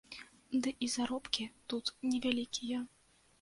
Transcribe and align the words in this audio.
Ды 0.61 0.69
і 0.85 0.87
заробкі 0.93 1.45
тут 1.75 1.93
невялікія. 2.11 2.83